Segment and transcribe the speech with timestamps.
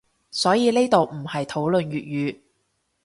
[0.31, 2.39] 所以呢度唔係討論粵語